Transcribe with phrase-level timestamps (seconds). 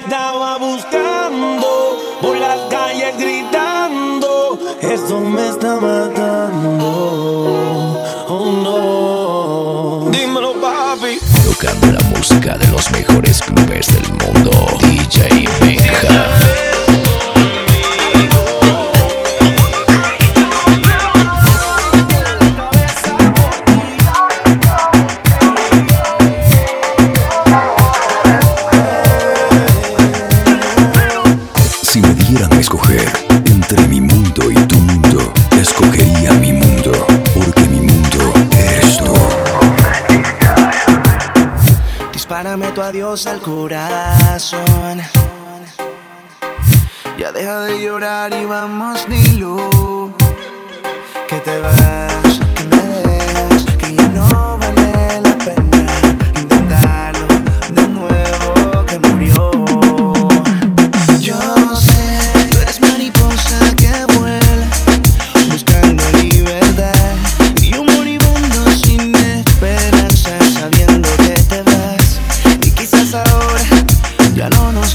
[0.00, 4.58] estaba buscando por las calles gritando.
[4.80, 6.86] Esto me está matando.
[8.28, 10.10] Oh no.
[10.10, 11.18] Dímelo, papi.
[11.44, 14.50] Tocando la música de los mejores clubes del mundo.
[14.80, 16.57] DJ Benja.
[42.88, 45.02] Adiós al corazón.
[47.18, 50.14] Ya deja de llorar y vamos, dilo.
[51.28, 54.57] Que te vas, que me dejas, que ya no
[74.38, 74.94] ya no nos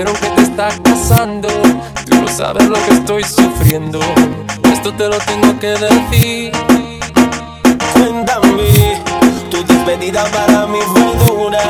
[0.00, 1.48] dijeron que te está casando.
[2.08, 4.00] Tú no sabes lo que estoy sufriendo.
[4.72, 6.52] Esto te lo tengo que decir.
[7.92, 9.02] Cuéntame,
[9.50, 11.60] tu despedida para mí fue dura.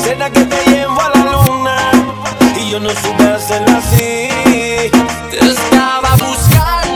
[0.00, 1.76] Será que te llevo a la luna
[2.56, 4.28] y yo no supe hacerlo así.
[5.30, 6.95] Te estaba buscando.